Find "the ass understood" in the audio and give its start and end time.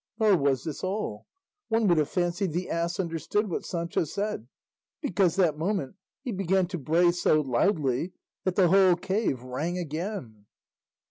2.53-3.51